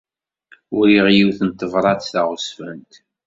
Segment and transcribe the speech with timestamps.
[0.77, 2.93] Uriɣ-as yiwet n tebṛat d taɣezfant.